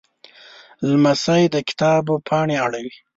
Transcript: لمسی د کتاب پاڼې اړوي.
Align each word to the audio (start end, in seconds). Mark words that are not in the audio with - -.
لمسی 0.89 1.41
د 1.53 1.55
کتاب 1.69 2.05
پاڼې 2.27 2.55
اړوي. 2.65 2.93